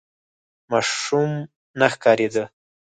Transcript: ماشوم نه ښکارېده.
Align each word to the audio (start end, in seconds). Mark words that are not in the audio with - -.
ماشوم 0.71 1.31
نه 1.79 1.87
ښکارېده. 1.93 2.43